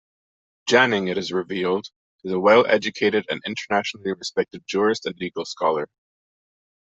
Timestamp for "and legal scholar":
5.05-5.87